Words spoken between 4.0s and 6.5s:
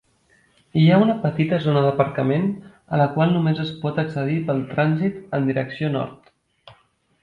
accedir pel trànsit en direcció nord.